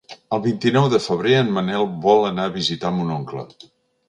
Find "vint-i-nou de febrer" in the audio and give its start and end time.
0.45-1.35